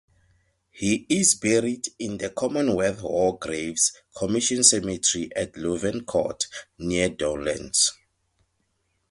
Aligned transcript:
He 0.71 1.05
is 1.09 1.35
buried 1.35 1.89
in 1.99 2.17
the 2.17 2.31
Commonwealth 2.31 3.03
War 3.03 3.37
Graves 3.37 3.93
Commission 4.17 4.63
cemetery 4.63 5.29
at 5.35 5.53
Louvencourt, 5.53 6.47
near 6.79 7.09
Doullens. 7.09 7.91